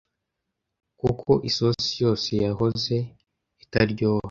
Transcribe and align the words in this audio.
kuko 0.99 1.29
isosi 1.49 1.91
yose 2.03 2.29
yahoze 2.45 2.95
itaryoha 3.63 4.19